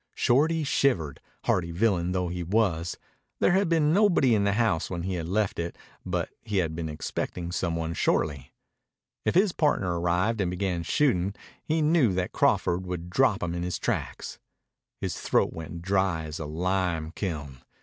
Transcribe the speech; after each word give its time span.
Shorty 0.15 0.63
shivered, 0.63 1.19
hardy 1.43 1.69
villain 1.69 2.11
though 2.11 2.29
he 2.29 2.41
was. 2.41 2.97
There 3.39 3.51
had 3.51 3.69
been 3.69 3.93
nobody 3.93 4.33
in 4.33 4.45
the 4.45 4.53
house 4.53 4.89
when 4.89 5.03
he 5.03 5.21
left 5.21 5.59
it, 5.59 5.77
but 6.03 6.29
he 6.41 6.57
had 6.57 6.75
been 6.75 6.89
expecting 6.89 7.51
some 7.51 7.75
one 7.75 7.93
shortly. 7.93 8.51
If 9.25 9.35
his 9.35 9.51
partner 9.51 9.99
arrived 9.99 10.41
and 10.41 10.49
began 10.49 10.81
shooting, 10.81 11.35
he 11.63 11.83
knew 11.83 12.13
that 12.13 12.31
Crawford 12.33 12.83
would 12.87 13.11
drop 13.11 13.43
him 13.43 13.53
in 13.53 13.61
his 13.61 13.77
tracks. 13.77 14.39
His 14.99 15.19
throat 15.19 15.53
went 15.53 15.83
dry 15.83 16.23
as 16.23 16.39
a 16.39 16.47
lime 16.47 17.11
kiln. 17.11 17.59